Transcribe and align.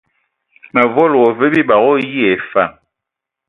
Mǝ 0.73 0.81
volo 0.95 1.17
wa 1.23 1.29
lwi 1.37 1.47
bibag 1.53 1.83
o 1.89 1.91
ayi 2.01 2.21
ai 2.29 2.37
fa. 2.51 2.63